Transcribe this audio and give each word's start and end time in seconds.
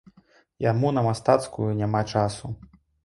Яму 0.71 0.87
на 0.97 1.03
мастацкую 1.07 1.69
няма 1.83 2.01
часу. 2.15 2.45